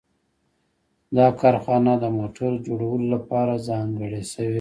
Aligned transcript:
دا 1.15 1.27
کارخانه 1.41 1.93
د 2.03 2.05
موټر 2.17 2.51
جوړولو 2.65 3.05
لپاره 3.15 3.53
ځانګړې 3.67 4.21
شوې 4.31 4.47
وه 4.47 4.49